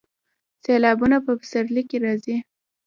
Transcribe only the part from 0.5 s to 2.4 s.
سیلابونه په پسرلي کې راځي